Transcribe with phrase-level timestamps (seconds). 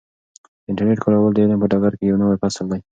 [0.63, 2.79] د انټرنیټ کارول د علم په ډګر کې یو نوی فصل دی.